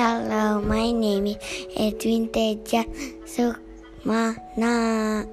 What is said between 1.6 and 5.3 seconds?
Edwin Teja Sukmana.